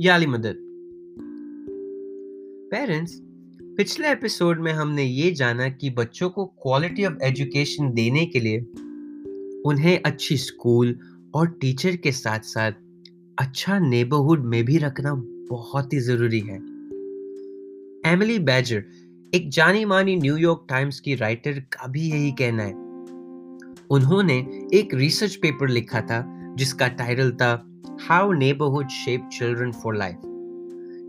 याली 0.00 0.26
मदद। 0.26 0.56
पेरेंट्स 2.70 3.20
पिछले 3.76 4.12
एपिसोड 4.12 4.60
में 4.60 4.72
हमने 4.72 5.04
ये 5.04 5.30
जाना 5.30 5.68
कि 5.68 5.90
बच्चों 5.90 6.30
को 6.30 6.46
क्वालिटी 6.46 7.04
ऑफ़ 7.04 7.22
एजुकेशन 7.22 7.92
देने 7.92 8.26
के 8.26 8.40
लिए 8.40 8.60
उन्हें 9.66 10.00
अच्छी 10.06 10.36
स्कूल 10.36 10.98
और 11.34 11.48
टीचर 11.48 11.96
के 11.96 12.12
साथ 12.12 12.38
साथ 12.38 12.72
अच्छा 13.38 13.78
नेबरहुड 13.78 14.44
में 14.44 14.64
भी 14.64 14.78
रखना 14.78 15.14
बहुत 15.50 15.92
ही 15.92 15.98
ज़रूरी 15.98 16.40
है। 16.40 16.56
एमिली 18.12 18.38
बैजर 18.38 18.84
एक 19.34 19.50
जानी 19.50 19.84
मानी 19.84 20.16
न्यूयॉर्क 20.16 20.66
टाइम्स 20.68 21.00
की 21.00 21.14
राइटर 21.14 21.52
का 21.52 21.86
भी 21.86 22.10
यही 22.10 22.32
कहना 22.32 22.62
है। 22.62 22.74
उन्होंने 23.90 24.38
एक 24.74 24.94
रिसर्च 24.94 25.34
पेपर 25.34 25.68
लिखा 25.68 26.00
था, 26.00 26.54
जिसका 26.56 26.88
टाइटल 26.88 27.32
था 27.32 27.73
how 28.08 28.32
neighbourhood 28.32 28.88
shape 28.88 29.28
children 29.32 29.70
for 29.72 29.96
life 29.96 30.20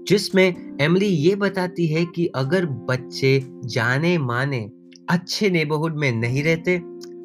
जिसमें 0.07 0.77
एमली 0.81 1.05
ये 1.05 1.35
बताती 1.35 1.87
है 1.87 2.03
कि 2.05 2.25
अगर 2.35 2.65
बच्चे 2.65 3.39
जाने 3.65 4.17
माने 4.17 4.59
अच्छे 5.09 5.49
नेबरहुड 5.49 5.95
में 5.95 6.11
नहीं 6.11 6.43
रहते 6.43 6.77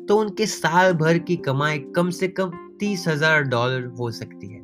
तो 0.09 0.17
उनके 0.17 0.47
साल 0.47 0.93
भर 0.93 1.19
की 1.19 1.37
कमाई 1.37 1.79
कम 1.97 2.11
से 2.11 2.29
कम 2.29 2.51
तीस 2.81 3.07
हज़ार 3.09 3.43
डॉलर 3.43 3.85
हो 3.99 4.11
सकती 4.11 4.49
है। 4.49 4.61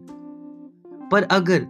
पर 1.11 1.23
अगर 1.31 1.67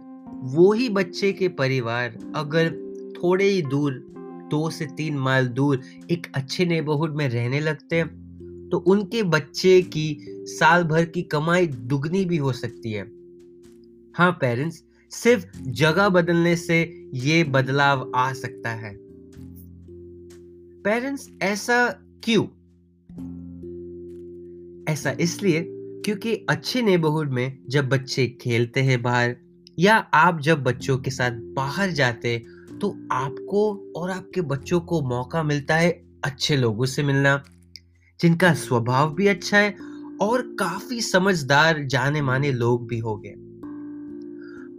वो 0.55 0.71
ही 0.73 0.87
बच्चे 0.89 1.31
के 1.33 1.47
परिवार 1.47 2.17
अगर 2.35 2.69
थोड़े 3.17 3.45
ही 3.45 3.61
दूर, 3.61 3.93
दो 4.51 4.69
से 4.69 4.85
तीन 4.97 5.17
माइल 5.17 5.47
दूर 5.49 5.81
एक 6.11 6.27
अच्छे 6.35 6.65
नेबरहुड 6.65 7.15
में 7.15 7.27
रहने 7.29 7.59
लगते 7.59 7.95
हैं 7.95 8.69
तो 8.71 8.77
उनके 8.87 9.23
बच्चे 9.23 9.81
की 9.81 10.07
साल 10.49 10.83
भर 10.83 11.05
की 11.05 11.21
कमाई 11.21 11.67
दुगनी 11.67 12.25
भी 12.25 12.37
हो 12.37 12.51
सकती 12.53 12.91
है। 12.91 13.16
हाँ 14.17 14.31
पेरेंट्स 14.31 14.83
सिर्फ़ 15.11 15.45
जगह 15.61 16.09
बदलने 16.09 16.55
से 16.55 17.09
ये 17.13 17.43
बदलाव 17.43 18.11
आ 18.15 18.33
सकता 18.33 18.69
है। 18.69 18.97
पेरेंट्स 20.83 21.29
ऐसा 21.41 21.89
क्यों? 22.23 22.43
ऐसा 24.93 25.11
इसलिए 25.19 25.65
क्योंकि 25.69 26.45
अच्छे 26.49 26.81
नेबरहुड 26.81 27.31
में 27.31 27.59
जब 27.69 27.89
बच्चे 27.89 28.27
खेलते 28.27 28.81
हैं 28.81 29.01
बाहर 29.01 29.35
या 29.79 29.95
आप 29.95 30.41
जब 30.41 30.63
बच्चों 30.63 30.97
के 30.97 31.11
साथ 31.11 31.31
बाहर 31.31 31.91
जाते 31.91 32.45
तो 32.81 33.07
आपको 33.11 33.93
और 33.95 34.11
आपके 34.11 34.41
बच्चों 34.41 34.79
को 34.79 35.01
मौका 35.01 35.43
मिलता 35.43 35.75
है 35.75 36.05
अच्छे 36.23 36.57
लोगों 36.57 36.85
से 36.85 37.03
मिलना, 37.03 37.43
जिनका 38.21 38.53
स्वभाव 38.53 39.13
भी 39.13 39.27
अच्छा 39.27 39.57
है 39.57 39.75
और 40.21 40.41
काफ़ी 40.41 41.01
समझदार 41.01 41.83
जाने 41.83 42.21
माने 42.21 42.51
लोग 42.51 42.87
भी 42.87 42.97
हो 42.97 43.17
गए 43.17 43.46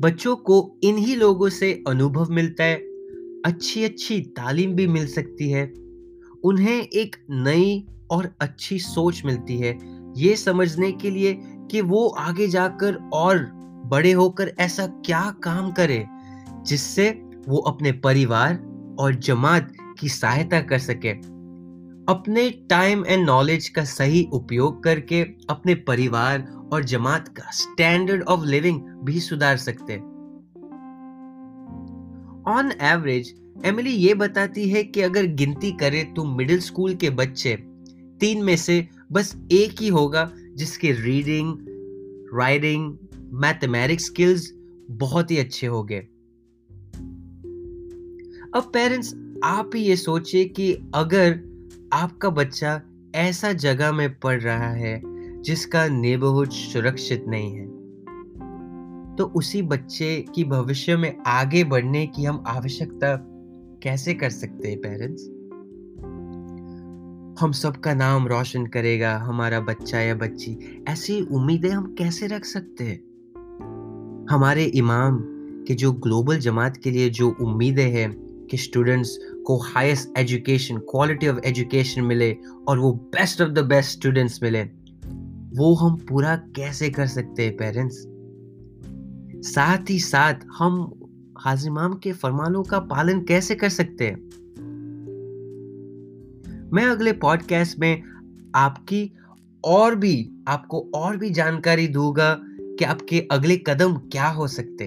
बच्चों 0.01 0.37
को 0.37 0.79
इन्हीं 0.85 1.17
लोगों 1.17 1.49
से 1.49 1.85
अनुभव 1.89 2.31
मिलता 2.31 2.65
है 2.65 2.77
अच्छी 3.47 3.85
अच्छी 3.85 4.21
तालीम 4.21 4.73
भी 4.73 4.87
मिल 4.87 5.07
सकती 5.07 5.51
है, 5.51 5.65
उन्हें 6.45 6.81
एक 6.81 7.17
नई 7.31 7.87
और 8.11 8.31
अच्छी 8.41 8.79
सोच 8.79 9.23
मिलती 9.25 9.59
है। 9.59 9.79
ये 10.17 10.37
समझने 10.37 10.93
के 10.93 11.11
लिए 11.11 11.35
कि 11.71 11.81
वो 11.81 12.07
आगे 12.09 12.49
जाकर 12.49 12.95
और 13.13 13.39
बड़े 13.87 14.13
होकर 14.13 14.53
ऐसा 14.59 14.87
क्या 14.87 15.31
काम 15.45 15.71
करे, 15.73 16.05
जिससे 16.67 17.11
वो 17.49 17.59
अपने 17.59 17.93
परिवार 17.93 18.55
और 19.01 19.15
जमात 19.15 19.73
की 20.01 20.09
सहायता 20.09 20.61
कर 20.61 20.79
सके। 20.79 21.13
अपने 22.13 22.51
टाइम 22.51 23.05
एंड 23.07 23.27
नॉलेज 23.27 23.69
का 23.69 23.85
सही 23.85 24.29
उपयोग 24.33 24.83
करके 24.85 25.23
अपने 25.51 25.75
परिवार 25.75 26.39
और 26.73 26.85
जमात 26.85 27.29
का 27.29 27.51
स्टैंडर्ड 27.51 28.23
ऑफ़ 28.23 28.45
लिविंग 28.45 28.81
भी 28.81 29.21
सुधार 29.21 29.57
सकते 29.57 29.97
ऑन 32.53 32.73
एवरेज 32.81 33.35
एमिली 33.65 33.91
ये 33.91 34.15
बताती 34.15 34.69
है 34.69 34.85
कि 34.85 35.01
अगर 35.01 35.27
गिनती 35.27 35.73
करें 35.73 36.15
तो 36.15 36.25
मिडिल 36.25 36.61
स्कूल 36.61 36.95
के 36.95 37.11
बच्चे, 37.11 37.57
तीन 38.21 38.43
में 38.45 38.57
से 38.57 38.89
बस 39.13 39.37
एक 39.53 39.81
ही 39.81 39.89
होगा 39.89 40.33
जिसके 40.55 40.93
रीडिंग 40.93 41.57
राइटिंग 42.35 42.99
मैथमेटिक्स 43.33 44.07
स्किल्स 44.07 44.53
बहुत 44.91 45.31
ही 45.31 45.39
अच्छे 45.39 45.67
हो 45.67 45.83
गए। 45.83 46.01
अब 48.55 48.71
पेरेंट्स 48.75 49.39
आप 49.45 49.71
ही 49.75 49.83
ये 49.83 49.97
सोचिए 49.97 50.45
कि 50.45 50.73
अगर 50.95 51.41
आपका 51.93 52.31
बच्चा 52.31 52.83
ऐसा 53.15 53.53
जगह 53.53 53.93
में 53.93 54.19
पढ़ 54.19 54.43
रहा 54.43 54.71
है 54.71 55.18
जिसका 55.41 55.89
नेबरहुड 55.89 56.51
सुरक्षित 56.51 57.25
नहीं 57.29 57.55
है। 57.55 57.67
तो 59.17 59.25
उसी 59.25 59.63
बच्चे 59.63 60.25
की 60.35 60.45
भविष्य 60.45 60.97
में 60.97 61.17
आगे 61.27 61.65
बढ़ने 61.65 62.07
की 62.07 62.25
हम 62.25 62.45
आवश्यकता 62.47 63.17
कैसे 63.83 64.15
कर 64.15 64.31
सकते 64.31 64.69
हैं 64.69 64.79
पेरेंट्स 64.79 65.31
हम 67.41 67.53
सबका 67.53 67.95
नाम 67.95 68.27
रोशन 68.27 68.67
करेगा, 68.67 69.17
हमारा 69.17 69.61
बच्चा 69.61 70.01
या 70.01 70.15
बच्ची। 70.15 70.85
ऐसी 70.89 71.21
उम्मीदें 71.21 71.71
हम 71.71 71.95
कैसे 71.99 72.27
रख 72.27 72.45
सकते 72.45 72.85
हैं? 72.85 72.99
हमारे 74.31 74.65
इमाम 74.65 75.19
के 75.69 75.75
जो 75.75 75.93
ग्लोबल 75.93 76.39
जमात 76.39 76.77
के 76.77 76.91
लिए 76.91 77.11
जो 77.11 77.37
उम्मीदें 77.41 77.91
हैं 77.91 78.13
कि 78.51 78.57
स्टूडेंट्स 78.57 79.19
को 79.47 79.57
highest 79.57 80.19
education 80.19 80.79
quality 80.79 81.29
of 81.29 81.39
education 81.45 82.03
मिले 82.03 82.37
और 82.69 82.79
वो 82.79 82.93
best 82.93 83.43
of 83.43 83.49
the 83.49 83.59
best 83.59 83.91
students 83.91 84.43
मिले 84.43 84.65
वो 85.59 85.75
हम 85.75 85.97
पूरा 85.97 86.37
कैसे 86.37 86.91
कर 86.91 87.07
सकते 87.07 87.45
हैं 87.45 87.57
पेरेंट्स 87.57 88.05
साथ 89.55 89.91
ही 89.91 89.99
साथ 89.99 90.35
हम 90.59 90.75
हाजिर 90.75 91.01
हाजिमाम 91.39 91.95
के 91.95 92.13
फरमानों 92.13 92.63
का 92.63 92.79
पालन 92.79 93.23
कैसे 93.23 93.55
कर 93.55 93.69
सकते 93.69 94.07
हैं? 94.07 94.17
मैं 96.73 96.85
अगले 96.85 97.13
पॉडकास्ट 97.13 97.79
में 97.79 98.03
आपकी 98.55 99.13
और 99.65 99.95
भी, 99.95 100.33
आपको 100.49 100.91
और 100.95 101.17
भी 101.17 101.31
जानकारी 101.31 101.89
दूँगा 101.89 102.41
कि 102.45 102.85
आपके 102.85 103.29
अगले 103.31 103.57
कदम 103.57 103.95
क्या 103.95 104.29
हो 104.29 104.47
सकते 104.47 104.85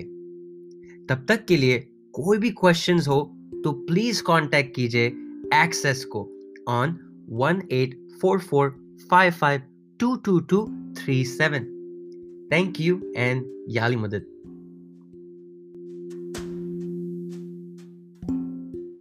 तब 1.05 1.25
तक 1.27 1.45
के 1.45 1.57
लिए 1.57 1.79
कोई 2.13 2.37
भी 2.37 2.49
क्वेश्चंस 2.49 3.07
हो 3.07 3.21
तो 3.63 3.71
प्लीज़ 3.71 4.23
कांटेक्ट 4.23 4.75
कीजिए 4.75 5.07
एक्सेस 5.63 6.05
को 6.05 6.31
on 6.69 6.97
one 7.29 7.61
eight 7.71 8.07
four 8.21 8.39
four 8.39 8.95
five 9.11 9.31
five 9.31 9.61
22237. 10.01 11.67
Thank 12.49 12.79
you 12.79 13.13
and 13.15 13.45
Yali 13.69 13.95
Madad. 14.03 14.25